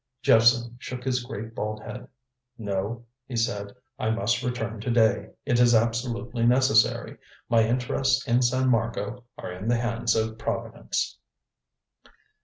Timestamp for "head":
1.83-2.07